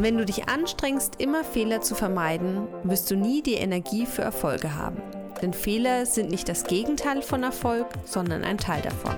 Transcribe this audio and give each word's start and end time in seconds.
Wenn 0.00 0.16
du 0.16 0.24
dich 0.24 0.48
anstrengst, 0.48 1.20
immer 1.20 1.42
Fehler 1.42 1.80
zu 1.80 1.96
vermeiden, 1.96 2.68
wirst 2.84 3.10
du 3.10 3.16
nie 3.16 3.42
die 3.42 3.54
Energie 3.54 4.06
für 4.06 4.22
Erfolge 4.22 4.76
haben. 4.76 5.02
Denn 5.42 5.52
Fehler 5.52 6.06
sind 6.06 6.30
nicht 6.30 6.48
das 6.48 6.62
Gegenteil 6.62 7.20
von 7.20 7.42
Erfolg, 7.42 7.88
sondern 8.04 8.44
ein 8.44 8.58
Teil 8.58 8.80
davon. 8.80 9.16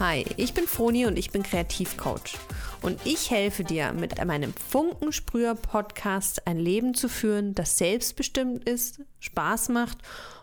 Hi, 0.00 0.24
ich 0.38 0.54
bin 0.54 0.66
Froni 0.66 1.04
und 1.04 1.18
ich 1.18 1.32
bin 1.32 1.42
Kreativcoach. 1.42 2.38
Und 2.80 2.98
ich 3.04 3.30
helfe 3.30 3.62
dir 3.62 3.92
mit 3.92 4.24
meinem 4.24 4.54
Funkensprüher-Podcast 4.70 6.46
ein 6.46 6.56
Leben 6.56 6.94
zu 6.94 7.10
führen, 7.10 7.54
das 7.54 7.76
selbstbestimmt 7.76 8.66
ist, 8.66 9.02
Spaß 9.20 9.68
macht 9.68 9.98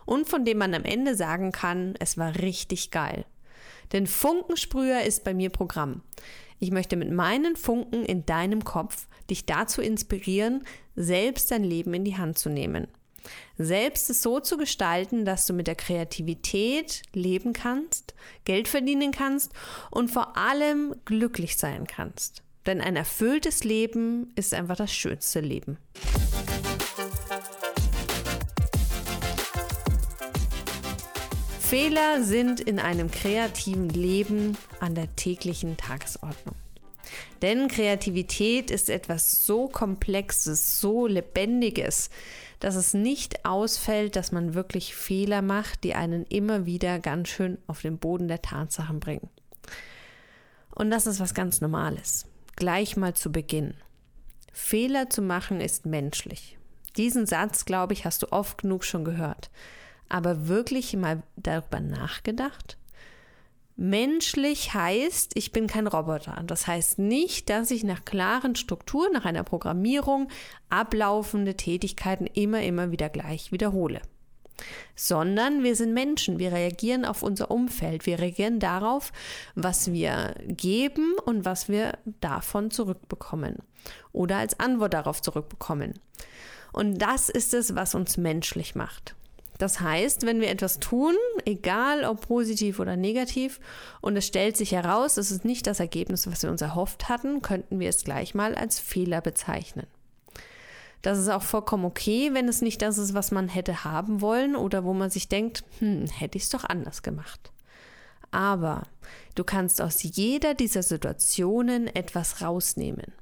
und 0.06 0.28
von 0.28 0.44
dem 0.44 0.58
man 0.58 0.72
am 0.72 0.84
Ende 0.84 1.16
sagen 1.16 1.50
kann, 1.50 1.94
es 1.98 2.16
war 2.16 2.36
richtig 2.36 2.92
geil. 2.92 3.24
Denn 3.92 4.06
Funkensprüher 4.06 5.02
ist 5.02 5.24
bei 5.24 5.34
mir 5.34 5.50
Programm. 5.50 6.02
Ich 6.58 6.70
möchte 6.70 6.96
mit 6.96 7.10
meinen 7.10 7.56
Funken 7.56 8.04
in 8.04 8.24
deinem 8.24 8.64
Kopf 8.64 9.06
dich 9.28 9.46
dazu 9.46 9.82
inspirieren, 9.82 10.64
selbst 10.94 11.50
dein 11.50 11.64
Leben 11.64 11.92
in 11.94 12.04
die 12.04 12.16
Hand 12.16 12.38
zu 12.38 12.48
nehmen. 12.48 12.86
Selbst 13.58 14.10
es 14.10 14.22
so 14.22 14.40
zu 14.40 14.56
gestalten, 14.56 15.24
dass 15.24 15.46
du 15.46 15.52
mit 15.52 15.66
der 15.66 15.74
Kreativität 15.74 17.02
leben 17.12 17.52
kannst, 17.52 18.14
Geld 18.44 18.68
verdienen 18.68 19.12
kannst 19.12 19.52
und 19.90 20.10
vor 20.10 20.36
allem 20.36 20.94
glücklich 21.04 21.56
sein 21.56 21.86
kannst. 21.86 22.42
Denn 22.66 22.80
ein 22.80 22.96
erfülltes 22.96 23.64
Leben 23.64 24.32
ist 24.36 24.54
einfach 24.54 24.76
das 24.76 24.92
schönste 24.92 25.40
Leben. 25.40 25.78
Fehler 31.72 32.22
sind 32.22 32.60
in 32.60 32.78
einem 32.78 33.10
kreativen 33.10 33.88
Leben 33.88 34.58
an 34.80 34.94
der 34.94 35.16
täglichen 35.16 35.78
Tagesordnung. 35.78 36.54
Denn 37.40 37.66
Kreativität 37.68 38.70
ist 38.70 38.90
etwas 38.90 39.46
so 39.46 39.68
Komplexes, 39.68 40.80
so 40.80 41.06
Lebendiges, 41.06 42.10
dass 42.60 42.74
es 42.74 42.92
nicht 42.92 43.46
ausfällt, 43.46 44.16
dass 44.16 44.32
man 44.32 44.52
wirklich 44.52 44.94
Fehler 44.94 45.40
macht, 45.40 45.82
die 45.82 45.94
einen 45.94 46.26
immer 46.26 46.66
wieder 46.66 46.98
ganz 46.98 47.30
schön 47.30 47.56
auf 47.66 47.80
den 47.80 47.96
Boden 47.96 48.28
der 48.28 48.42
Tatsachen 48.42 49.00
bringen. 49.00 49.30
Und 50.74 50.90
das 50.90 51.06
ist 51.06 51.20
was 51.20 51.32
ganz 51.32 51.62
Normales. 51.62 52.26
Gleich 52.54 52.98
mal 52.98 53.14
zu 53.14 53.32
Beginn. 53.32 53.72
Fehler 54.52 55.08
zu 55.08 55.22
machen 55.22 55.62
ist 55.62 55.86
menschlich. 55.86 56.58
Diesen 56.98 57.24
Satz, 57.24 57.64
glaube 57.64 57.94
ich, 57.94 58.04
hast 58.04 58.22
du 58.22 58.30
oft 58.30 58.58
genug 58.58 58.84
schon 58.84 59.06
gehört 59.06 59.48
aber 60.12 60.48
wirklich 60.48 60.94
mal 60.96 61.22
darüber 61.36 61.80
nachgedacht? 61.80 62.76
Menschlich 63.76 64.74
heißt, 64.74 65.32
ich 65.34 65.50
bin 65.50 65.66
kein 65.66 65.86
Roboter. 65.86 66.42
Das 66.46 66.66
heißt 66.66 66.98
nicht, 66.98 67.48
dass 67.48 67.70
ich 67.70 67.84
nach 67.84 68.04
klaren 68.04 68.54
Strukturen, 68.54 69.12
nach 69.12 69.24
einer 69.24 69.44
Programmierung 69.44 70.28
ablaufende 70.68 71.56
Tätigkeiten 71.56 72.26
immer, 72.26 72.62
immer 72.62 72.90
wieder 72.90 73.08
gleich 73.08 73.50
wiederhole. 73.50 74.02
Sondern 74.94 75.62
wir 75.62 75.74
sind 75.74 75.94
Menschen, 75.94 76.38
wir 76.38 76.52
reagieren 76.52 77.06
auf 77.06 77.22
unser 77.22 77.50
Umfeld, 77.50 78.04
wir 78.04 78.18
reagieren 78.18 78.60
darauf, 78.60 79.10
was 79.54 79.90
wir 79.90 80.34
geben 80.46 81.14
und 81.24 81.46
was 81.46 81.68
wir 81.68 81.98
davon 82.20 82.70
zurückbekommen 82.70 83.56
oder 84.12 84.36
als 84.36 84.60
Antwort 84.60 84.94
darauf 84.94 85.22
zurückbekommen. 85.22 85.94
Und 86.72 86.98
das 86.98 87.30
ist 87.30 87.54
es, 87.54 87.74
was 87.74 87.94
uns 87.94 88.16
menschlich 88.16 88.74
macht. 88.74 89.14
Das 89.62 89.78
heißt, 89.78 90.26
wenn 90.26 90.40
wir 90.40 90.50
etwas 90.50 90.80
tun, 90.80 91.14
egal 91.44 92.02
ob 92.02 92.26
positiv 92.26 92.80
oder 92.80 92.96
negativ, 92.96 93.60
und 94.00 94.16
es 94.16 94.26
stellt 94.26 94.56
sich 94.56 94.72
heraus, 94.72 95.18
es 95.18 95.30
ist 95.30 95.44
nicht 95.44 95.68
das 95.68 95.78
Ergebnis, 95.78 96.26
was 96.26 96.42
wir 96.42 96.50
uns 96.50 96.62
erhofft 96.62 97.08
hatten, 97.08 97.42
könnten 97.42 97.78
wir 97.78 97.88
es 97.88 98.02
gleich 98.02 98.34
mal 98.34 98.56
als 98.56 98.80
Fehler 98.80 99.20
bezeichnen. 99.20 99.86
Das 101.02 101.16
ist 101.16 101.28
auch 101.28 101.44
vollkommen 101.44 101.84
okay, 101.84 102.30
wenn 102.34 102.48
es 102.48 102.60
nicht 102.60 102.82
das 102.82 102.98
ist, 102.98 103.14
was 103.14 103.30
man 103.30 103.46
hätte 103.46 103.84
haben 103.84 104.20
wollen 104.20 104.56
oder 104.56 104.82
wo 104.82 104.94
man 104.94 105.10
sich 105.10 105.28
denkt, 105.28 105.62
hm, 105.78 106.06
hätte 106.06 106.38
ich 106.38 106.42
es 106.42 106.50
doch 106.50 106.64
anders 106.64 107.04
gemacht. 107.04 107.52
Aber 108.32 108.82
du 109.36 109.44
kannst 109.44 109.80
aus 109.80 110.02
jeder 110.02 110.54
dieser 110.54 110.82
Situationen 110.82 111.86
etwas 111.86 112.42
rausnehmen. 112.42 113.12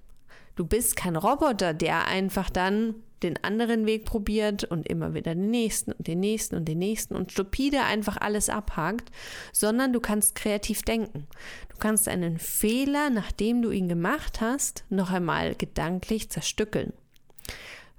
Du 0.60 0.66
bist 0.66 0.94
kein 0.94 1.16
Roboter, 1.16 1.72
der 1.72 2.06
einfach 2.06 2.50
dann 2.50 2.96
den 3.22 3.42
anderen 3.42 3.86
Weg 3.86 4.04
probiert 4.04 4.62
und 4.62 4.86
immer 4.86 5.14
wieder 5.14 5.34
den 5.34 5.48
nächsten 5.50 5.92
und 5.92 6.06
den 6.06 6.20
nächsten 6.20 6.54
und 6.54 6.68
den 6.68 6.78
nächsten 6.78 7.16
und 7.16 7.32
stupide 7.32 7.80
einfach 7.84 8.18
alles 8.18 8.50
abhakt, 8.50 9.10
sondern 9.54 9.94
du 9.94 10.00
kannst 10.00 10.34
kreativ 10.34 10.82
denken. 10.82 11.26
Du 11.70 11.78
kannst 11.78 12.08
einen 12.08 12.38
Fehler, 12.38 13.08
nachdem 13.08 13.62
du 13.62 13.70
ihn 13.70 13.88
gemacht 13.88 14.42
hast, 14.42 14.84
noch 14.90 15.10
einmal 15.10 15.54
gedanklich 15.54 16.28
zerstückeln. 16.28 16.92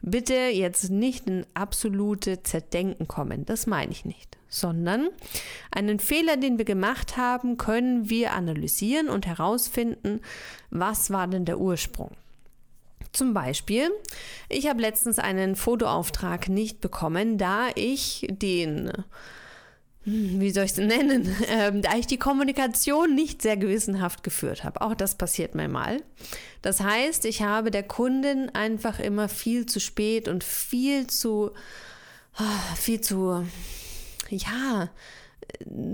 Bitte 0.04 0.36
jetzt 0.36 0.92
nicht 0.92 1.26
in 1.26 1.48
absolute 1.56 2.44
Zerdenken 2.44 3.08
kommen, 3.08 3.44
das 3.44 3.66
meine 3.66 3.92
ich 3.92 4.06
nicht, 4.06 4.38
sondern 4.50 5.10
einen 5.72 5.98
Fehler, 5.98 6.38
den 6.38 6.60
wir 6.60 6.66
gemacht 6.66 7.18
haben, 7.18 7.58
können 7.58 8.08
wir 8.08 8.34
analysieren 8.34 9.10
und 9.10 9.26
herausfinden, 9.26 10.22
was 10.70 11.10
war 11.10 11.26
denn 11.26 11.46
der 11.46 11.60
Ursprung. 11.60 12.12
Zum 13.14 13.34
Beispiel, 13.34 13.92
ich 14.48 14.68
habe 14.68 14.82
letztens 14.82 15.20
einen 15.20 15.56
Fotoauftrag 15.56 16.48
nicht 16.48 16.80
bekommen, 16.80 17.38
da 17.38 17.68
ich 17.76 18.26
den, 18.30 18.92
hm, 20.04 20.40
wie 20.40 20.52
soll 20.52 20.64
ich 20.64 20.72
es 20.72 20.78
nennen, 20.78 21.36
ähm, 21.50 21.82
da 21.82 21.96
ich 21.98 22.08
die 22.08 22.18
Kommunikation 22.18 23.14
nicht 23.14 23.42
sehr 23.42 23.58
gewissenhaft 23.58 24.24
geführt 24.24 24.64
habe. 24.64 24.82
Auch 24.82 24.96
das 24.96 25.16
passiert 25.16 25.56
mir 25.56 25.68
mal. 25.68 25.98
Das 26.62 26.80
heißt, 26.80 27.26
ich 27.26 27.42
habe 27.42 27.70
der 27.70 27.84
Kundin 27.84 28.50
einfach 28.50 29.00
immer 29.00 29.28
viel 29.28 29.66
zu 29.66 29.82
spät 29.82 30.30
und 30.30 30.46
viel 30.46 31.08
zu, 31.08 31.52
ah, 32.36 32.76
viel 32.78 33.02
zu, 33.02 33.46
ja, 34.30 34.90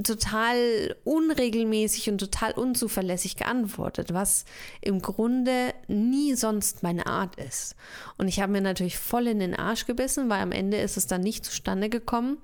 total 0.03 0.95
unregelmäßig 1.03 2.09
und 2.09 2.17
total 2.17 2.53
unzuverlässig 2.53 3.35
geantwortet, 3.35 4.13
was 4.13 4.45
im 4.81 5.01
Grunde 5.01 5.73
nie 5.87 6.35
sonst 6.35 6.83
meine 6.83 7.05
Art 7.07 7.35
ist. 7.35 7.75
Und 8.17 8.27
ich 8.27 8.39
habe 8.39 8.51
mir 8.51 8.61
natürlich 8.61 8.97
voll 8.97 9.27
in 9.27 9.39
den 9.39 9.55
Arsch 9.55 9.85
gebissen, 9.85 10.29
weil 10.29 10.41
am 10.41 10.51
Ende 10.51 10.77
ist 10.77 10.97
es 10.97 11.07
dann 11.07 11.21
nicht 11.21 11.45
zustande 11.45 11.89
gekommen. 11.89 12.37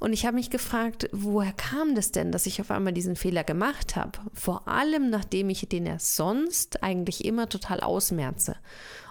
Und 0.00 0.12
ich 0.12 0.26
habe 0.26 0.36
mich 0.36 0.50
gefragt, 0.50 1.08
woher 1.12 1.52
kam 1.52 1.94
das 1.94 2.12
denn, 2.12 2.32
dass 2.32 2.46
ich 2.46 2.60
auf 2.60 2.70
einmal 2.70 2.92
diesen 2.92 3.16
Fehler 3.16 3.44
gemacht 3.44 3.96
habe? 3.96 4.18
Vor 4.32 4.68
allem, 4.68 5.10
nachdem 5.10 5.50
ich 5.50 5.68
den 5.68 5.86
ja 5.86 5.98
sonst 5.98 6.82
eigentlich 6.82 7.24
immer 7.24 7.48
total 7.48 7.80
ausmerze. 7.80 8.56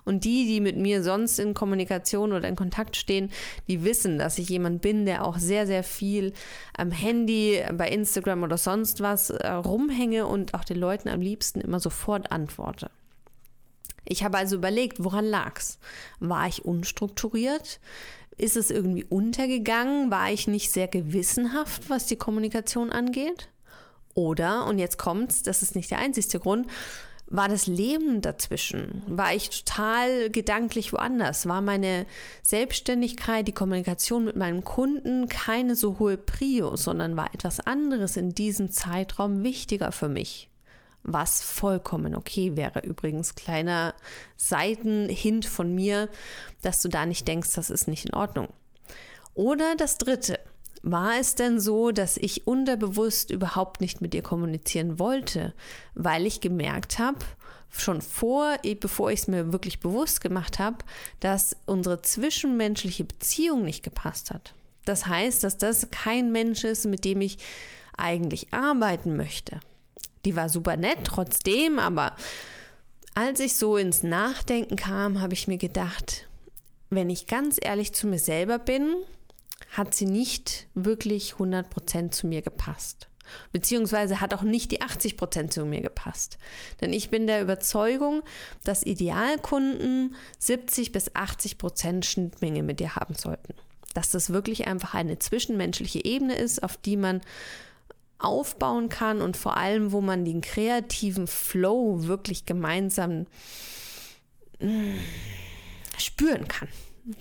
Und 0.05 0.23
die, 0.23 0.45
die 0.45 0.61
mit 0.61 0.77
mir 0.77 1.03
sonst 1.03 1.39
in 1.39 1.53
Kommunikation 1.53 2.31
oder 2.31 2.47
in 2.47 2.55
Kontakt 2.55 2.95
stehen, 2.95 3.31
die 3.67 3.83
wissen, 3.83 4.19
dass 4.19 4.37
ich 4.37 4.47
jemand 4.49 4.81
bin, 4.81 5.05
der 5.05 5.25
auch 5.25 5.39
sehr, 5.39 5.65
sehr 5.65 5.83
viel 5.83 6.33
am 6.77 6.91
Handy, 6.91 7.63
bei 7.73 7.89
Instagram 7.89 8.43
oder 8.43 8.57
sonst 8.57 9.01
was 9.01 9.31
äh, 9.31 9.49
rumhänge 9.49 10.27
und 10.27 10.53
auch 10.53 10.63
den 10.63 10.77
Leuten 10.77 11.09
am 11.09 11.21
liebsten 11.21 11.59
immer 11.59 11.79
sofort 11.79 12.31
antworte. 12.31 12.91
Ich 14.07 14.23
habe 14.23 14.37
also 14.37 14.55
überlegt, 14.55 15.03
woran 15.03 15.25
lag's? 15.25 15.79
War 16.19 16.47
ich 16.47 16.63
unstrukturiert? 16.63 17.79
Ist 18.37 18.55
es 18.55 18.69
irgendwie 18.69 19.05
untergegangen? 19.05 20.11
War 20.11 20.31
ich 20.31 20.47
nicht 20.47 20.71
sehr 20.71 20.87
gewissenhaft, 20.87 21.89
was 21.89 22.05
die 22.05 22.17
Kommunikation 22.17 22.91
angeht? 22.91 23.49
Oder, 24.13 24.65
und 24.67 24.77
jetzt 24.77 24.97
kommt's, 24.97 25.41
das 25.41 25.61
ist 25.61 25.75
nicht 25.75 25.89
der 25.91 25.99
einzigste 25.99 26.39
Grund, 26.39 26.67
war 27.27 27.49
das 27.49 27.65
Leben 27.65 28.21
dazwischen? 28.21 29.01
War 29.07 29.33
ich 29.33 29.49
total 29.49 30.29
gedanklich 30.29 30.93
woanders? 30.93 31.47
War 31.47 31.61
meine 31.61 32.05
Selbstständigkeit, 32.43 33.47
die 33.47 33.51
Kommunikation 33.51 34.25
mit 34.25 34.35
meinem 34.35 34.63
Kunden 34.63 35.27
keine 35.27 35.75
so 35.75 35.97
hohe 35.97 36.17
Prio, 36.17 36.75
sondern 36.75 37.17
war 37.17 37.33
etwas 37.33 37.59
anderes 37.59 38.15
in 38.15 38.35
diesem 38.35 38.69
Zeitraum 38.69 39.43
wichtiger 39.43 39.91
für 39.91 40.09
mich? 40.09 40.49
Was 41.01 41.43
vollkommen 41.43 42.15
okay 42.15 42.55
wäre. 42.55 42.79
Übrigens, 42.79 43.35
kleiner 43.35 43.93
Seitenhint 44.37 45.45
von 45.45 45.73
mir, 45.73 46.09
dass 46.61 46.81
du 46.81 46.89
da 46.89 47.05
nicht 47.05 47.27
denkst, 47.27 47.53
das 47.55 47.69
ist 47.69 47.87
nicht 47.87 48.05
in 48.05 48.13
Ordnung. 48.13 48.49
Oder 49.33 49.75
das 49.75 49.97
dritte, 49.97 50.39
war 50.85 51.19
es 51.19 51.33
denn 51.33 51.59
so, 51.59 51.89
dass 51.89 52.15
ich 52.15 52.45
unterbewusst 52.45 53.31
überhaupt 53.31 53.81
nicht 53.81 54.01
mit 54.01 54.13
ihr 54.13 54.21
kommunizieren 54.21 54.99
wollte, 54.99 55.53
weil 55.95 56.27
ich 56.27 56.41
gemerkt 56.41 56.99
habe, 56.99 57.17
schon 57.71 58.01
vor, 58.01 58.57
bevor 58.79 59.11
ich 59.11 59.21
es 59.21 59.27
mir 59.27 59.51
wirklich 59.51 59.79
bewusst 59.79 60.21
gemacht 60.21 60.59
habe, 60.59 60.77
dass 61.19 61.57
unsere 61.65 62.03
zwischenmenschliche 62.03 63.03
Beziehung 63.03 63.63
nicht 63.63 63.83
gepasst 63.83 64.29
hat. 64.29 64.53
Das 64.85 65.07
heißt, 65.07 65.43
dass 65.43 65.57
das 65.57 65.89
kein 65.89 66.31
Mensch 66.31 66.63
ist, 66.63 66.85
mit 66.85 67.03
dem 67.03 67.19
ich 67.19 67.39
eigentlich 67.97 68.53
arbeiten 68.53 69.17
möchte. 69.17 69.59
Die 70.23 70.35
war 70.35 70.49
super 70.49 70.77
nett 70.77 70.99
trotzdem, 71.03 71.79
aber 71.79 72.15
als 73.15 73.39
ich 73.39 73.55
so 73.55 73.75
ins 73.75 74.03
Nachdenken 74.03 74.75
kam, 74.75 75.19
habe 75.19 75.33
ich 75.33 75.47
mir 75.47 75.57
gedacht, 75.57 76.27
wenn 76.91 77.09
ich 77.09 77.25
ganz 77.25 77.57
ehrlich 77.59 77.93
zu 77.93 78.05
mir 78.05 78.19
selber 78.19 78.59
bin, 78.59 78.95
hat 79.77 79.93
sie 79.93 80.05
nicht 80.05 80.67
wirklich 80.73 81.33
100% 81.33 82.11
zu 82.11 82.27
mir 82.27 82.41
gepasst. 82.41 83.09
Beziehungsweise 83.51 84.21
hat 84.21 84.33
auch 84.33 84.43
nicht 84.43 84.71
die 84.71 84.81
80 84.81 85.17
Prozent 85.17 85.51
zu 85.51 85.65
mir 85.65 85.81
gepasst. 85.81 86.37
Denn 86.81 86.93
ich 86.93 87.09
bin 87.09 87.27
der 87.27 87.41
Überzeugung, 87.41 88.21
dass 88.63 88.83
Idealkunden 88.83 90.15
70 90.39 90.91
bis 90.91 91.15
80 91.15 91.57
Prozent 91.57 92.05
Schnittmenge 92.05 92.63
mit 92.63 92.79
dir 92.79 92.95
haben 92.95 93.15
sollten. 93.15 93.55
Dass 93.93 94.11
das 94.11 94.29
wirklich 94.29 94.67
einfach 94.67 94.93
eine 94.93 95.19
zwischenmenschliche 95.19 96.03
Ebene 96.05 96.35
ist, 96.35 96.61
auf 96.63 96.77
die 96.77 96.97
man 96.97 97.21
aufbauen 98.19 98.89
kann 98.89 99.21
und 99.21 99.35
vor 99.35 99.57
allem, 99.57 99.91
wo 99.91 100.01
man 100.01 100.23
den 100.23 100.41
kreativen 100.41 101.27
Flow 101.27 102.07
wirklich 102.07 102.45
gemeinsam 102.45 103.25
mm, 104.59 104.95
spüren 105.97 106.47
kann. 106.47 106.69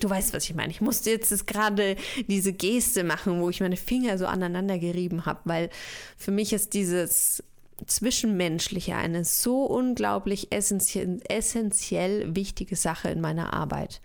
Du 0.01 0.09
weißt, 0.09 0.33
was 0.33 0.45
ich 0.45 0.55
meine. 0.55 0.71
Ich 0.71 0.81
musste 0.81 1.11
jetzt 1.11 1.47
gerade 1.47 1.97
diese 2.27 2.53
Geste 2.53 3.05
machen, 3.05 3.41
wo 3.41 3.51
ich 3.51 3.61
meine 3.61 3.77
Finger 3.77 4.17
so 4.17 4.27
aneinander 4.27 4.79
gerieben 4.79 5.27
habe, 5.27 5.41
weil 5.45 5.71
für 6.17 6.31
mich 6.31 6.55
ist 6.55 6.73
dieses 6.73 7.43
Zwischenmenschliche 7.87 8.97
eine 8.97 9.25
so 9.25 9.65
unglaublich 9.65 10.53
essentiell, 10.53 11.21
essentiell 11.29 12.35
wichtige 12.35 12.77
Sache 12.77 13.11
in 13.11 13.21
meiner 13.21 13.53
Arbeit. 13.53 14.01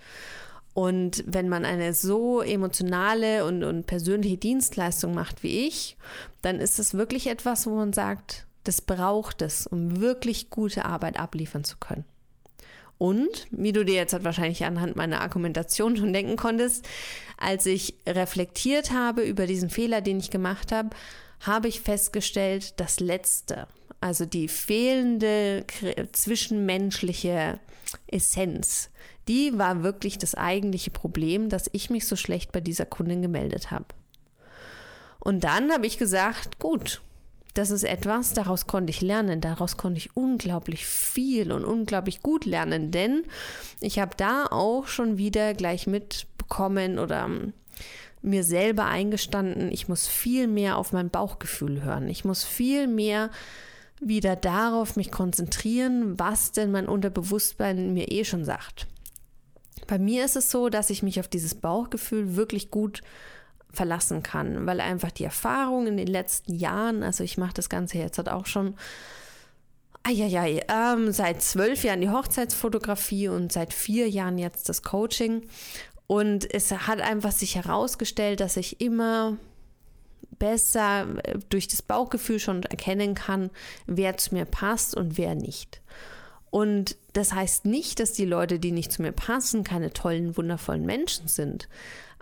Und 0.73 1.23
wenn 1.25 1.49
man 1.49 1.65
eine 1.65 1.93
so 1.93 2.41
emotionale 2.41 3.45
und, 3.45 3.63
und 3.63 3.85
persönliche 3.85 4.37
Dienstleistung 4.37 5.13
macht 5.13 5.43
wie 5.43 5.67
ich, 5.67 5.97
dann 6.41 6.59
ist 6.59 6.79
es 6.79 6.93
wirklich 6.93 7.27
etwas, 7.27 7.67
wo 7.67 7.75
man 7.75 7.93
sagt, 7.93 8.47
das 8.63 8.81
braucht 8.81 9.41
es, 9.41 9.65
um 9.65 9.99
wirklich 9.99 10.49
gute 10.49 10.85
Arbeit 10.85 11.19
abliefern 11.19 11.63
zu 11.63 11.77
können. 11.77 12.05
Und, 12.99 13.47
wie 13.49 13.71
du 13.71 13.85
dir 13.85 13.95
jetzt 13.95 14.11
halt 14.11 14.25
wahrscheinlich 14.25 14.65
anhand 14.65 14.97
meiner 14.97 15.21
Argumentation 15.21 15.95
schon 15.95 16.11
denken 16.11 16.35
konntest, 16.35 16.85
als 17.37 17.65
ich 17.65 17.95
reflektiert 18.05 18.91
habe 18.91 19.23
über 19.23 19.47
diesen 19.47 19.69
Fehler, 19.69 20.01
den 20.01 20.19
ich 20.19 20.29
gemacht 20.29 20.73
habe, 20.73 20.89
habe 21.39 21.69
ich 21.69 21.79
festgestellt, 21.79 22.73
das 22.77 22.99
Letzte, 22.99 23.67
also 24.01 24.25
die 24.25 24.49
fehlende 24.49 25.65
zwischenmenschliche 26.11 27.61
Essenz, 28.07 28.89
die 29.29 29.57
war 29.57 29.81
wirklich 29.81 30.17
das 30.17 30.35
eigentliche 30.35 30.91
Problem, 30.91 31.47
dass 31.47 31.69
ich 31.71 31.89
mich 31.89 32.05
so 32.05 32.17
schlecht 32.17 32.51
bei 32.51 32.59
dieser 32.59 32.85
Kundin 32.85 33.21
gemeldet 33.21 33.71
habe. 33.71 33.85
Und 35.19 35.45
dann 35.45 35.71
habe 35.71 35.87
ich 35.87 35.97
gesagt, 35.97 36.59
gut, 36.59 37.01
das 37.53 37.71
ist 37.71 37.83
etwas, 37.83 38.33
daraus 38.33 38.67
konnte 38.67 38.91
ich 38.91 39.01
lernen, 39.01 39.41
daraus 39.41 39.77
konnte 39.77 39.97
ich 39.97 40.15
unglaublich 40.15 40.85
viel 40.85 41.51
und 41.51 41.65
unglaublich 41.65 42.21
gut 42.21 42.45
lernen, 42.45 42.91
denn 42.91 43.23
ich 43.81 43.99
habe 43.99 44.11
da 44.15 44.45
auch 44.45 44.87
schon 44.87 45.17
wieder 45.17 45.53
gleich 45.53 45.87
mitbekommen 45.87 46.99
oder 46.99 47.25
ähm, 47.25 47.53
mir 48.21 48.43
selber 48.43 48.85
eingestanden, 48.85 49.71
ich 49.71 49.87
muss 49.87 50.07
viel 50.07 50.47
mehr 50.47 50.77
auf 50.77 50.91
mein 50.91 51.09
Bauchgefühl 51.09 51.83
hören. 51.83 52.09
Ich 52.09 52.25
muss 52.25 52.43
viel 52.43 52.87
mehr 52.87 53.29
wieder 54.01 54.35
darauf 54.35 54.95
mich 54.95 55.11
konzentrieren, 55.11 56.19
was 56.19 56.51
denn 56.51 56.71
mein 56.71 56.87
Unterbewusstsein 56.87 57.93
mir 57.93 58.11
eh 58.11 58.23
schon 58.25 58.45
sagt. 58.45 58.87
Bei 59.87 59.97
mir 59.97 60.25
ist 60.25 60.35
es 60.35 60.51
so, 60.51 60.69
dass 60.69 60.89
ich 60.89 61.03
mich 61.03 61.19
auf 61.19 61.27
dieses 61.27 61.55
Bauchgefühl 61.55 62.35
wirklich 62.35 62.71
gut 62.71 63.01
verlassen 63.71 64.23
kann, 64.23 64.65
weil 64.65 64.81
einfach 64.81 65.11
die 65.11 65.23
Erfahrung 65.23 65.87
in 65.87 65.97
den 65.97 66.07
letzten 66.07 66.55
Jahren, 66.55 67.03
also 67.03 67.23
ich 67.23 67.37
mache 67.37 67.53
das 67.53 67.69
Ganze 67.69 67.97
jetzt 67.97 68.17
halt 68.17 68.29
auch 68.29 68.45
schon 68.45 68.75
Eieiei, 70.03 70.63
ähm, 70.69 71.11
seit 71.11 71.41
zwölf 71.41 71.83
Jahren 71.83 72.01
die 72.01 72.09
Hochzeitsfotografie 72.09 73.27
und 73.27 73.51
seit 73.51 73.73
vier 73.73 74.09
Jahren 74.09 74.37
jetzt 74.37 74.69
das 74.69 74.81
Coaching. 74.81 75.43
Und 76.07 76.51
es 76.51 76.71
hat 76.71 77.01
einfach 77.01 77.31
sich 77.31 77.55
herausgestellt, 77.55 78.39
dass 78.39 78.57
ich 78.57 78.81
immer 78.81 79.37
besser 80.39 81.05
äh, 81.23 81.37
durch 81.49 81.67
das 81.67 81.81
Bauchgefühl 81.81 82.39
schon 82.39 82.63
erkennen 82.63 83.13
kann, 83.13 83.51
wer 83.85 84.17
zu 84.17 84.33
mir 84.33 84.45
passt 84.45 84.95
und 84.95 85.17
wer 85.17 85.35
nicht. 85.35 85.81
Und 86.49 86.95
das 87.13 87.33
heißt 87.33 87.65
nicht, 87.65 87.99
dass 87.99 88.13
die 88.13 88.25
Leute, 88.25 88.57
die 88.57 88.71
nicht 88.71 88.91
zu 88.91 89.03
mir 89.03 89.11
passen, 89.11 89.63
keine 89.63 89.93
tollen, 89.93 90.35
wundervollen 90.35 90.85
Menschen 90.85 91.27
sind. 91.27 91.67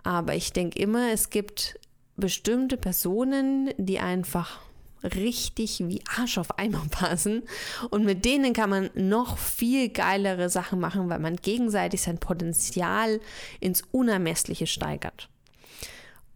Aber 0.08 0.34
ich 0.34 0.54
denke 0.54 0.78
immer, 0.78 1.12
es 1.12 1.28
gibt 1.28 1.78
bestimmte 2.16 2.78
Personen, 2.78 3.74
die 3.76 3.98
einfach 3.98 4.58
richtig 5.04 5.80
wie 5.86 6.00
Arsch 6.16 6.38
auf 6.38 6.58
Eimer 6.58 6.82
passen. 6.90 7.42
Und 7.90 8.06
mit 8.06 8.24
denen 8.24 8.54
kann 8.54 8.70
man 8.70 8.88
noch 8.94 9.36
viel 9.36 9.90
geilere 9.90 10.48
Sachen 10.48 10.80
machen, 10.80 11.10
weil 11.10 11.18
man 11.18 11.36
gegenseitig 11.36 12.00
sein 12.00 12.16
Potenzial 12.16 13.20
ins 13.60 13.82
Unermessliche 13.92 14.66
steigert. 14.66 15.28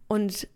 Und 0.07 0.47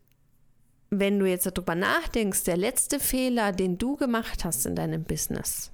wenn 0.91 1.17
du 1.17 1.25
jetzt 1.27 1.47
darüber 1.47 1.73
nachdenkst, 1.73 2.43
der 2.43 2.57
letzte 2.57 2.99
Fehler, 2.99 3.51
den 3.51 3.79
du 3.79 3.95
gemacht 3.95 4.45
hast 4.45 4.67
in 4.67 4.75
deinem 4.75 5.05
Business, 5.05 5.71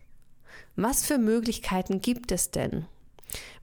was 0.77 1.05
für 1.05 1.17
Möglichkeiten 1.17 1.99
gibt 1.99 2.31
es 2.31 2.51
denn? 2.51 2.85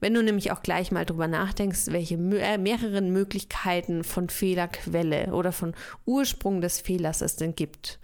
Wenn 0.01 0.15
du 0.15 0.23
nämlich 0.23 0.53
auch 0.53 0.63
gleich 0.63 0.91
mal 0.91 1.05
drüber 1.05 1.29
nachdenkst, 1.29 1.87
welche 1.89 2.15
äh, 2.15 2.59
mehreren 2.59 3.11
Möglichkeiten 3.11 4.05
von 4.05 4.29
Fehlerquelle 4.29 5.33
oder 5.33 5.53
von 5.53 5.75
Ursprung 6.07 6.61
des 6.61 6.81
Fehlers 6.81 7.21
es 7.21 7.37
denn 7.37 7.55
gibt, 7.55 7.99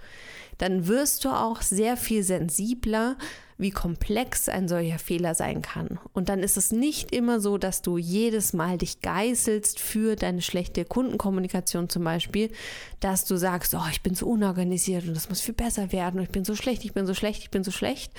dann 0.59 0.87
wirst 0.87 1.25
du 1.25 1.31
auch 1.31 1.63
sehr 1.63 1.97
viel 1.97 2.23
sensibler, 2.23 3.17
wie 3.59 3.71
komplex 3.71 4.49
ein 4.49 4.69
solcher 4.69 4.99
Fehler 4.99 5.35
sein 5.35 5.63
kann. 5.63 5.99
Und 6.13 6.29
dann 6.29 6.41
ist 6.41 6.57
es 6.57 6.73
nicht 6.73 7.13
immer 7.13 7.41
so, 7.41 7.57
dass 7.57 7.81
du 7.81 7.97
jedes 7.97 8.53
Mal 8.53 8.77
dich 8.77 9.01
geißelst 9.01 9.81
für 9.81 10.15
deine 10.15 10.43
schlechte 10.43 10.85
Kundenkommunikation 10.85 11.89
zum 11.89 12.05
Beispiel, 12.05 12.51
dass 13.01 13.25
du 13.25 13.37
sagst, 13.37 13.75
oh, 13.75 13.89
ich 13.91 14.03
bin 14.03 14.15
so 14.15 14.27
unorganisiert 14.27 15.07
und 15.07 15.15
das 15.15 15.29
muss 15.31 15.41
viel 15.41 15.55
besser 15.55 15.91
werden 15.93 16.19
und 16.19 16.25
ich 16.25 16.33
bin 16.33 16.45
so 16.45 16.55
schlecht, 16.55 16.85
ich 16.85 16.93
bin 16.93 17.07
so 17.07 17.15
schlecht, 17.15 17.43
ich 17.43 17.51
bin 17.51 17.65
so 17.65 17.71
schlecht, 17.71 18.13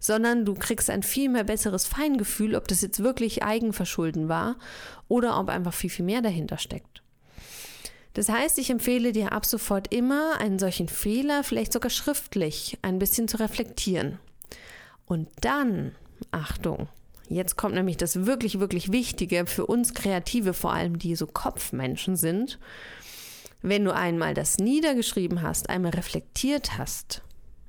sondern 0.00 0.44
du 0.44 0.54
kriegst 0.54 0.90
ein 0.90 1.02
viel 1.02 1.30
mehr 1.30 1.44
besseres 1.44 1.86
Feingefühl, 1.86 2.54
ob 2.54 2.68
das 2.68 2.82
jetzt 2.82 3.02
wirklich 3.02 3.42
Eigenverschulden 3.42 4.28
war 4.28 4.56
oder 5.08 5.40
ob 5.40 5.48
einfach 5.48 5.72
viel, 5.72 5.90
viel 5.90 6.04
mehr 6.04 6.20
dahinter 6.20 6.58
steckt. 6.58 7.02
Das 8.12 8.28
heißt, 8.28 8.58
ich 8.58 8.70
empfehle 8.70 9.12
dir 9.12 9.32
ab 9.32 9.44
sofort 9.44 9.92
immer, 9.92 10.38
einen 10.38 10.58
solchen 10.58 10.88
Fehler 10.88 11.42
vielleicht 11.42 11.72
sogar 11.72 11.90
schriftlich 11.90 12.78
ein 12.82 12.98
bisschen 12.98 13.28
zu 13.28 13.40
reflektieren. 13.40 14.18
Und 15.06 15.28
dann, 15.40 15.94
Achtung, 16.30 16.88
jetzt 17.28 17.56
kommt 17.56 17.74
nämlich 17.74 17.96
das 17.96 18.26
wirklich, 18.26 18.60
wirklich 18.60 18.92
Wichtige 18.92 19.46
für 19.46 19.66
uns 19.66 19.94
Kreative, 19.94 20.54
vor 20.54 20.72
allem 20.72 20.98
die 20.98 21.16
so 21.16 21.26
Kopfmenschen 21.26 22.16
sind. 22.16 22.58
Wenn 23.62 23.84
du 23.84 23.94
einmal 23.94 24.34
das 24.34 24.58
niedergeschrieben 24.58 25.42
hast, 25.42 25.70
einmal 25.70 25.92
reflektiert 25.92 26.76
hast, 26.78 27.22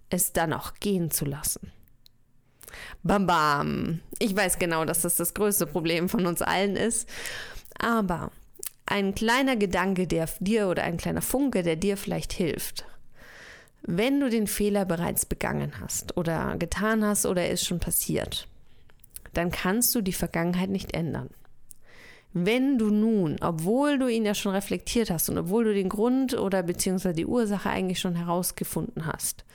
es 0.10 0.34
dann 0.34 0.54
auch 0.54 0.74
gehen 0.80 1.12
zu 1.12 1.26
lassen. 1.26 1.72
Bam 3.04 3.28
bam. 3.28 4.02
Ich 4.20 4.36
weiß 4.36 4.60
genau, 4.60 4.86
dass 4.86 5.02
das 5.02 5.16
das 5.16 5.34
größte 5.34 5.68
Problem 5.68 6.10
von 6.10 6.26
uns 6.26 6.42
allen 6.42 6.76
ist. 6.76 7.08
Aber 7.80 8.32
ein 8.86 9.16
kleiner 9.16 9.56
Gedanke, 9.56 10.08
der 10.08 10.30
dir 10.40 10.68
oder 10.68 10.84
ein 10.84 10.98
kleiner 10.98 11.22
Funke, 11.22 11.64
der 11.64 11.76
dir 11.76 11.98
vielleicht 11.98 12.34
hilft. 12.34 12.86
Wenn 13.88 14.20
du 14.20 14.30
den 14.30 14.48
Fehler 14.48 14.86
bereits 14.86 15.26
begangen 15.26 15.74
hast 15.80 16.18
oder 16.18 16.58
getan 16.58 17.06
hast 17.06 17.26
oder 17.26 17.50
ist 17.50 17.66
schon 17.66 17.80
passiert, 17.80 18.48
dann 19.34 19.52
kannst 19.52 19.94
du 19.94 20.02
die 20.02 20.14
Vergangenheit 20.14 20.70
nicht 20.70 20.96
ändern. 20.96 21.30
Wenn 22.34 22.78
du 22.78 22.90
nun, 22.90 23.38
obwohl 23.42 24.00
du 24.00 24.08
ihn 24.08 24.26
ja 24.26 24.34
schon 24.34 24.54
reflektiert 24.54 25.10
hast 25.10 25.30
und 25.30 25.38
obwohl 25.38 25.66
du 25.66 25.74
den 25.74 25.88
Grund 25.88 26.34
oder 26.38 26.64
beziehungsweise 26.64 27.16
die 27.16 27.26
Ursache 27.28 27.70
eigentlich 27.70 28.00
schon 28.00 28.16
herausgefunden 28.16 29.06
hast, 29.06 29.46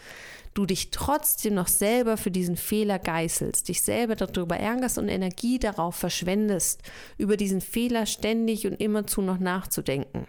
du 0.55 0.65
dich 0.65 0.91
trotzdem 0.91 1.55
noch 1.55 1.69
selber 1.69 2.17
für 2.17 2.31
diesen 2.31 2.57
Fehler 2.57 2.99
geißelst, 2.99 3.69
dich 3.69 3.83
selber 3.83 4.17
darüber 4.17 4.57
ärgerst 4.57 4.97
und 4.97 5.09
Energie 5.09 5.59
darauf 5.59 5.97
verschwendest, 5.97 6.83
über 7.19 7.37
diesen 7.37 7.61
Fehler 7.61 8.07
ständig 8.07 8.67
und 8.67 8.81
immerzu 8.81 9.23
noch 9.23 9.39
nachzudenken, 9.39 10.27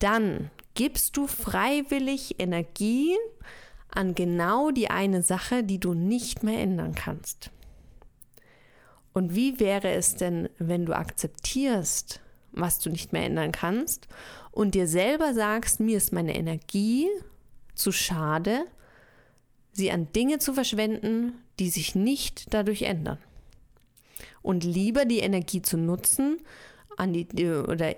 dann 0.00 0.50
gibst 0.74 1.16
du 1.16 1.26
freiwillig 1.26 2.40
Energie 2.40 3.16
an 3.88 4.14
genau 4.14 4.70
die 4.70 4.90
eine 4.90 5.22
Sache, 5.22 5.62
die 5.62 5.78
du 5.78 5.94
nicht 5.94 6.42
mehr 6.42 6.60
ändern 6.60 6.94
kannst. 6.94 7.50
Und 9.12 9.34
wie 9.36 9.60
wäre 9.60 9.92
es 9.92 10.16
denn, 10.16 10.48
wenn 10.58 10.84
du 10.84 10.96
akzeptierst, 10.96 12.20
was 12.50 12.80
du 12.80 12.90
nicht 12.90 13.12
mehr 13.12 13.24
ändern 13.24 13.52
kannst 13.52 14.08
und 14.50 14.74
dir 14.74 14.88
selber 14.88 15.34
sagst, 15.34 15.80
mir 15.80 15.96
ist 15.96 16.12
meine 16.12 16.34
Energie 16.34 17.08
zu 17.74 17.92
schade, 17.92 18.64
sie 19.72 19.90
an 19.90 20.12
Dinge 20.12 20.38
zu 20.38 20.52
verschwenden, 20.52 21.34
die 21.58 21.70
sich 21.70 21.94
nicht 21.94 22.52
dadurch 22.52 22.82
ändern. 22.82 23.18
Und 24.42 24.64
lieber 24.64 25.04
die 25.04 25.20
Energie 25.20 25.62
zu 25.62 25.76
nutzen, 25.76 26.38
an 26.96 27.12
die 27.12 27.26
oder 27.46 27.94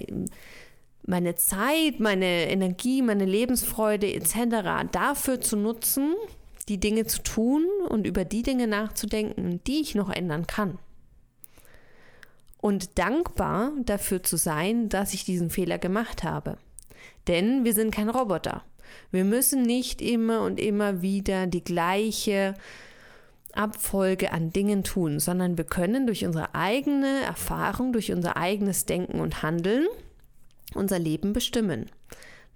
meine 1.06 1.36
Zeit, 1.36 2.00
meine 2.00 2.50
Energie, 2.50 3.00
meine 3.00 3.24
Lebensfreude 3.24 4.12
etc. 4.12 4.90
dafür 4.90 5.40
zu 5.40 5.56
nutzen, 5.56 6.14
die 6.68 6.78
Dinge 6.78 7.06
zu 7.06 7.22
tun 7.22 7.64
und 7.88 8.06
über 8.06 8.24
die 8.24 8.42
Dinge 8.42 8.66
nachzudenken, 8.66 9.60
die 9.66 9.80
ich 9.80 9.94
noch 9.94 10.10
ändern 10.10 10.46
kann. 10.46 10.78
Und 12.58 12.98
dankbar 12.98 13.70
dafür 13.84 14.22
zu 14.24 14.36
sein, 14.36 14.88
dass 14.88 15.14
ich 15.14 15.24
diesen 15.24 15.50
Fehler 15.50 15.78
gemacht 15.78 16.24
habe. 16.24 16.58
Denn 17.28 17.64
wir 17.64 17.74
sind 17.74 17.94
kein 17.94 18.08
Roboter. 18.08 18.64
Wir 19.12 19.24
müssen 19.24 19.62
nicht 19.62 20.02
immer 20.02 20.42
und 20.42 20.58
immer 20.58 21.02
wieder 21.02 21.46
die 21.46 21.62
gleiche 21.62 22.54
Abfolge 23.52 24.32
an 24.32 24.50
Dingen 24.50 24.82
tun, 24.82 25.20
sondern 25.20 25.56
wir 25.56 25.64
können 25.64 26.06
durch 26.06 26.24
unsere 26.24 26.54
eigene 26.54 27.20
Erfahrung, 27.20 27.92
durch 27.92 28.12
unser 28.12 28.36
eigenes 28.36 28.86
Denken 28.86 29.20
und 29.20 29.42
Handeln 29.42 29.86
unser 30.76 30.98
Leben 30.98 31.32
bestimmen. 31.32 31.86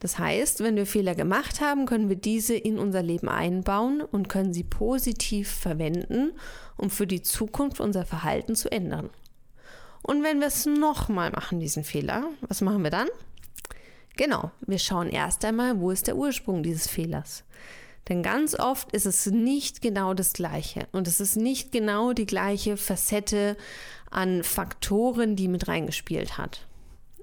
Das 0.00 0.18
heißt, 0.18 0.60
wenn 0.60 0.76
wir 0.76 0.86
Fehler 0.86 1.14
gemacht 1.14 1.60
haben, 1.60 1.84
können 1.84 2.08
wir 2.08 2.16
diese 2.16 2.54
in 2.54 2.78
unser 2.78 3.02
Leben 3.02 3.28
einbauen 3.28 4.00
und 4.00 4.28
können 4.28 4.54
sie 4.54 4.64
positiv 4.64 5.50
verwenden, 5.50 6.32
um 6.78 6.88
für 6.88 7.06
die 7.06 7.22
Zukunft 7.22 7.80
unser 7.80 8.06
Verhalten 8.06 8.54
zu 8.54 8.72
ändern. 8.72 9.10
Und 10.02 10.22
wenn 10.22 10.40
wir 10.40 10.46
es 10.46 10.64
nochmal 10.64 11.30
machen, 11.30 11.60
diesen 11.60 11.84
Fehler, 11.84 12.24
was 12.40 12.62
machen 12.62 12.82
wir 12.82 12.90
dann? 12.90 13.08
Genau, 14.16 14.50
wir 14.66 14.78
schauen 14.78 15.08
erst 15.10 15.44
einmal, 15.44 15.78
wo 15.80 15.90
ist 15.90 16.06
der 16.06 16.16
Ursprung 16.16 16.62
dieses 16.62 16.86
Fehlers. 16.86 17.44
Denn 18.08 18.22
ganz 18.22 18.58
oft 18.58 18.92
ist 18.92 19.06
es 19.06 19.26
nicht 19.26 19.82
genau 19.82 20.14
das 20.14 20.32
Gleiche 20.32 20.88
und 20.92 21.06
es 21.06 21.20
ist 21.20 21.36
nicht 21.36 21.70
genau 21.70 22.14
die 22.14 22.26
gleiche 22.26 22.78
Facette 22.78 23.56
an 24.10 24.42
Faktoren, 24.42 25.36
die 25.36 25.48
mit 25.48 25.68
reingespielt 25.68 26.38
hat. 26.38 26.66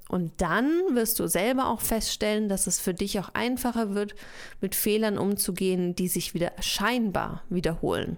Und 0.10 0.32
dann 0.38 0.70
wirst 0.92 1.20
du 1.20 1.28
selber 1.28 1.68
auch 1.68 1.82
feststellen, 1.82 2.48
dass 2.50 2.68
es 2.68 2.80
für 2.80 2.94
dich 2.94 3.20
auch 3.20 3.30
einfacher 3.34 3.94
wird, 3.94 4.16
mit 4.62 4.76
Fehlern 4.76 5.18
umzugehen, 5.18 5.96
die 5.96 6.08
sich 6.08 6.34
wieder 6.34 6.52
scheinbar 6.60 7.44
wiederholen. 7.50 8.18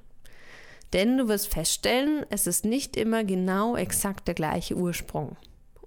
Denn 0.94 1.18
du 1.18 1.28
wirst 1.28 1.48
feststellen, 1.48 2.26
es 2.30 2.48
ist 2.48 2.66
nicht 2.66 2.98
immer 2.98 3.24
genau 3.24 3.76
exakt 3.76 4.28
der 4.28 4.36
gleiche 4.36 4.76
Ursprung. 4.76 5.38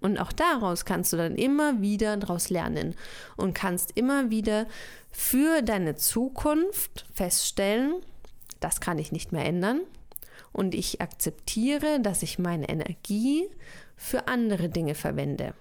Und 0.00 0.18
auch 0.18 0.32
daraus 0.32 0.84
kannst 0.84 1.12
du 1.12 1.16
dann 1.16 1.36
immer 1.36 1.80
wieder 1.80 2.16
daraus 2.16 2.50
lernen 2.50 2.96
und 3.36 3.54
kannst 3.54 3.92
immer 3.96 4.30
wieder 4.30 4.66
für 5.12 5.62
deine 5.62 5.94
Zukunft 5.94 7.06
feststellen, 7.12 7.94
das 8.58 8.80
kann 8.80 8.98
ich 8.98 9.12
nicht 9.12 9.30
mehr 9.30 9.44
ändern. 9.44 9.80
Und 10.52 10.74
ich 10.74 11.00
akzeptiere, 11.00 12.00
dass 12.00 12.22
ich 12.22 12.38
meine 12.38 12.68
Energie 12.68 13.48
für 13.96 14.28
andere 14.28 14.68
Dinge 14.68 14.94
verwende 14.94 15.54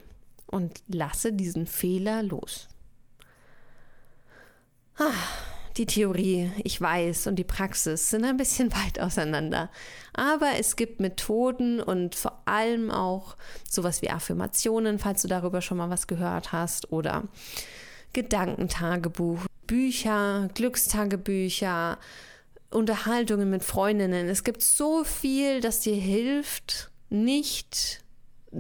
und 0.52 0.84
lasse 0.88 1.34
diesen 1.34 1.66
Fehler 1.66 2.24
los. 2.24 2.68
Ah, 4.98 5.12
die 5.78 5.86
Theorie, 5.86 6.52
ich 6.64 6.80
weiß, 6.80 7.28
und 7.28 7.38
die 7.38 7.44
Praxis 7.44 8.10
sind 8.10 8.26
ein 8.26 8.38
bisschen 8.38 8.72
weit 8.76 9.00
auseinander. 9.00 9.70
Aber 10.14 10.52
es 10.60 10.76
gibt 10.76 11.00
Methoden 11.00 11.82
und 11.82 12.16
vor 12.16 12.42
allem 12.46 12.92
auch 12.92 13.38
sowas 13.68 14.02
wie 14.02 14.10
Affirmationen, 14.10 15.00
falls 15.00 15.22
du 15.22 15.28
darüber 15.28 15.62
schon 15.62 15.78
mal 15.78 15.90
was 15.90 16.08
gehört 16.08 16.52
hast, 16.52 16.92
oder 16.92 17.24
Gedankentagebuch, 18.14 19.46
Bücher, 19.66 20.50
Glückstagebücher, 20.54 21.98
Unterhaltungen 22.70 23.50
mit 23.50 23.64
Freundinnen. 23.64 24.28
Es 24.28 24.44
gibt 24.44 24.62
so 24.62 25.04
viel, 25.04 25.62
das 25.62 25.80
dir 25.80 25.96
hilft, 25.96 26.92
nicht 27.10 28.01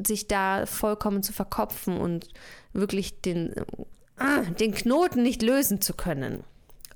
sich 0.06 0.28
da 0.28 0.66
vollkommen 0.66 1.24
zu 1.24 1.34
verkopfen 1.34 1.98
und 1.98 2.30
wirklich 2.74 3.22
den, 3.22 3.54
ah, 4.18 4.42
den 4.42 4.74
Knoten 4.74 5.24
nicht 5.24 5.42
lösen 5.42 5.82
zu 5.82 5.94
können. 5.94 6.44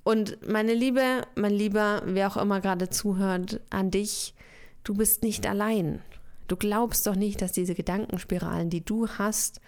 Und 0.04 0.48
meine 0.48 0.74
Liebe, 0.74 1.24
mein 1.36 1.54
Lieber, 1.54 2.04
wer 2.06 2.28
auch 2.28 2.38
immer 2.38 2.62
gerade 2.62 2.90
zuhört, 2.90 3.60
an 3.70 3.92
dich, 3.92 4.36
du 4.84 4.94
bist 4.94 5.24
nicht 5.24 5.48
allein. 5.48 6.02
Du 6.48 6.56
glaubst 6.56 7.08
doch 7.08 7.16
nicht, 7.16 7.42
dass 7.42 7.52
diese 7.52 7.74
Gedankenspiralen, 7.74 8.70
die 8.70 8.86
du 8.86 9.08
hast, 9.08 9.62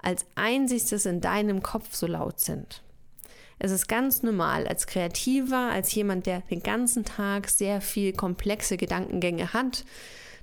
als 0.00 0.26
einziges 0.34 1.06
in 1.06 1.20
deinem 1.20 1.62
Kopf 1.62 1.94
so 1.94 2.06
laut 2.06 2.38
sind. 2.38 2.82
Es 3.58 3.72
ist 3.72 3.88
ganz 3.88 4.22
normal 4.22 4.68
als 4.68 4.86
Kreativer, 4.86 5.70
als 5.72 5.92
jemand, 5.94 6.26
der 6.26 6.42
den 6.42 6.62
ganzen 6.62 7.04
Tag 7.04 7.48
sehr 7.48 7.80
viel 7.80 8.12
komplexe 8.12 8.76
Gedankengänge 8.76 9.52
hat, 9.52 9.84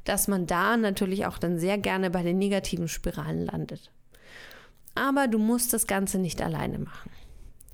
dass 0.05 0.27
man 0.27 0.47
da 0.47 0.77
natürlich 0.77 1.25
auch 1.25 1.37
dann 1.37 1.59
sehr 1.59 1.77
gerne 1.77 2.09
bei 2.09 2.23
den 2.23 2.37
negativen 2.37 2.87
Spiralen 2.87 3.45
landet. 3.45 3.91
Aber 4.93 5.27
du 5.27 5.37
musst 5.37 5.73
das 5.73 5.87
Ganze 5.87 6.19
nicht 6.19 6.41
alleine 6.41 6.79
machen. 6.79 7.11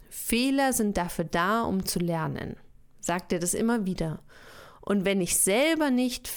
Fehler 0.10 0.74
sind 0.74 0.98
dafür 0.98 1.26
da, 1.26 1.62
um 1.62 1.86
zu 1.86 2.00
lernen. 2.00 2.56
Sag 3.00 3.30
dir 3.30 3.40
das 3.40 3.54
immer 3.54 3.86
wieder. 3.86 4.22
Und 4.82 5.06
wenn 5.06 5.22
ich 5.22 5.38
selber 5.38 5.92
nicht 5.92 6.30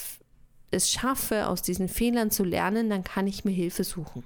es 0.71 0.91
schaffe, 0.91 1.49
aus 1.49 1.63
diesen 1.63 1.89
Fehlern 1.89 2.31
zu 2.31 2.45
lernen, 2.45 2.91
dann 2.91 3.05
kann 3.05 3.27
ich 3.27 3.45
mir 3.45 3.53
Hilfe 3.53 3.85
suchen. 3.85 4.25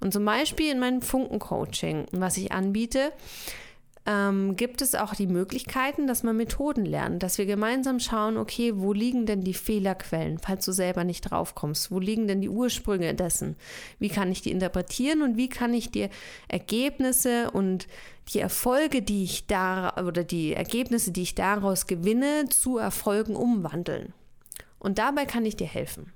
Und 0.00 0.12
zum 0.12 0.24
Beispiel 0.24 0.70
in 0.70 0.78
meinem 0.78 1.02
Funken-Coaching, 1.02 2.06
was 2.12 2.36
ich 2.36 2.52
anbiete, 2.52 3.12
ähm, 4.06 4.56
gibt 4.56 4.82
es 4.82 4.94
auch 4.94 5.14
die 5.14 5.26
Möglichkeiten, 5.26 6.06
dass 6.06 6.22
man 6.22 6.36
Methoden 6.36 6.84
lernt, 6.84 7.22
dass 7.22 7.38
wir 7.38 7.46
gemeinsam 7.46 8.00
schauen, 8.00 8.36
okay, 8.36 8.72
wo 8.76 8.92
liegen 8.92 9.24
denn 9.24 9.40
die 9.40 9.54
Fehlerquellen, 9.54 10.38
falls 10.38 10.66
du 10.66 10.72
selber 10.72 11.04
nicht 11.04 11.22
draufkommst? 11.22 11.90
Wo 11.90 11.98
liegen 11.98 12.28
denn 12.28 12.42
die 12.42 12.50
Ursprünge 12.50 13.14
dessen? 13.14 13.56
Wie 13.98 14.10
kann 14.10 14.30
ich 14.30 14.42
die 14.42 14.50
interpretieren 14.50 15.22
und 15.22 15.36
wie 15.38 15.48
kann 15.48 15.72
ich 15.72 15.90
dir 15.90 16.10
Ergebnisse 16.48 17.50
und 17.50 17.86
die 18.32 18.40
Erfolge, 18.40 19.00
die 19.00 19.24
ich 19.24 19.46
da 19.46 19.94
oder 20.06 20.22
die 20.22 20.52
Ergebnisse, 20.52 21.10
die 21.10 21.22
ich 21.22 21.34
daraus 21.34 21.86
gewinne, 21.86 22.46
zu 22.50 22.76
Erfolgen 22.76 23.36
umwandeln? 23.36 24.12
Und 24.78 24.98
dabei 24.98 25.24
kann 25.24 25.46
ich 25.46 25.56
dir 25.56 25.66
helfen. 25.66 26.12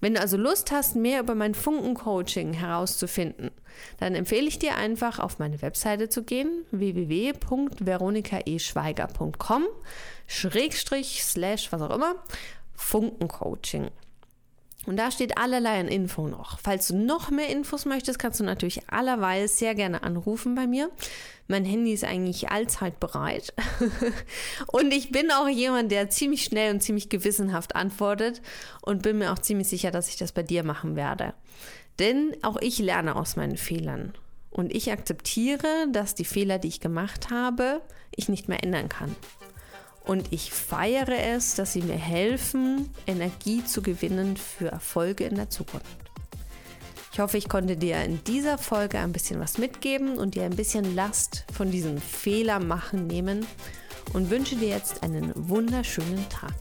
Wenn 0.00 0.14
du 0.14 0.20
also 0.20 0.36
Lust 0.36 0.72
hast, 0.72 0.96
mehr 0.96 1.20
über 1.20 1.34
mein 1.34 1.54
Funken-Coaching 1.54 2.52
herauszufinden, 2.52 3.50
dann 3.98 4.14
empfehle 4.14 4.46
ich 4.46 4.58
dir 4.58 4.76
einfach 4.76 5.18
auf 5.18 5.38
meine 5.38 5.60
Webseite 5.62 6.08
zu 6.08 6.22
gehen, 6.22 6.64
www.veronikaeschweiger.com, 6.70 9.64
Schrägstrich, 10.26 11.22
Slash, 11.24 11.70
was 11.72 11.82
auch 11.82 11.94
immer, 11.94 12.14
Funken-Coaching. 12.74 13.90
Und 14.86 14.98
da 14.98 15.10
steht 15.10 15.38
allerlei 15.38 15.80
an 15.80 15.88
Info 15.88 16.28
noch. 16.28 16.58
Falls 16.58 16.88
du 16.88 16.96
noch 16.96 17.30
mehr 17.30 17.48
Infos 17.48 17.86
möchtest, 17.86 18.18
kannst 18.18 18.40
du 18.40 18.44
natürlich 18.44 18.90
allerweil 18.90 19.48
sehr 19.48 19.74
gerne 19.74 20.02
anrufen 20.02 20.54
bei 20.54 20.66
mir. 20.66 20.90
Mein 21.48 21.64
Handy 21.64 21.92
ist 21.92 22.04
eigentlich 22.04 22.50
allzeit 22.50 23.00
bereit. 23.00 23.54
und 24.66 24.92
ich 24.92 25.10
bin 25.10 25.30
auch 25.30 25.48
jemand, 25.48 25.90
der 25.90 26.10
ziemlich 26.10 26.44
schnell 26.44 26.72
und 26.72 26.82
ziemlich 26.82 27.08
gewissenhaft 27.08 27.76
antwortet 27.76 28.42
und 28.82 29.02
bin 29.02 29.18
mir 29.18 29.32
auch 29.32 29.38
ziemlich 29.38 29.68
sicher, 29.68 29.90
dass 29.90 30.08
ich 30.08 30.16
das 30.16 30.32
bei 30.32 30.42
dir 30.42 30.64
machen 30.64 30.96
werde. 30.96 31.34
Denn 31.98 32.36
auch 32.42 32.56
ich 32.60 32.78
lerne 32.78 33.16
aus 33.16 33.36
meinen 33.36 33.56
Fehlern. 33.56 34.14
Und 34.50 34.74
ich 34.74 34.90
akzeptiere, 34.92 35.86
dass 35.92 36.14
die 36.14 36.24
Fehler, 36.24 36.58
die 36.58 36.68
ich 36.68 36.80
gemacht 36.80 37.30
habe, 37.30 37.80
ich 38.14 38.28
nicht 38.28 38.48
mehr 38.48 38.62
ändern 38.62 38.88
kann. 38.88 39.14
Und 40.04 40.32
ich 40.32 40.52
feiere 40.52 41.18
es, 41.34 41.54
dass 41.54 41.72
sie 41.72 41.82
mir 41.82 41.96
helfen, 41.96 42.90
Energie 43.06 43.64
zu 43.64 43.82
gewinnen 43.82 44.36
für 44.36 44.68
Erfolge 44.68 45.24
in 45.24 45.34
der 45.34 45.50
Zukunft. 45.50 45.86
Ich 47.12 47.20
hoffe, 47.20 47.38
ich 47.38 47.48
konnte 47.48 47.76
dir 47.76 48.02
in 48.02 48.22
dieser 48.24 48.58
Folge 48.58 48.98
ein 48.98 49.12
bisschen 49.12 49.40
was 49.40 49.56
mitgeben 49.56 50.18
und 50.18 50.34
dir 50.34 50.42
ein 50.44 50.56
bisschen 50.56 50.94
Last 50.94 51.44
von 51.52 51.70
diesem 51.70 51.98
Fehler 51.98 52.58
machen 52.58 53.06
nehmen 53.06 53.46
und 54.12 54.30
wünsche 54.30 54.56
dir 54.56 54.68
jetzt 54.68 55.02
einen 55.02 55.32
wunderschönen 55.34 56.28
Tag. 56.28 56.52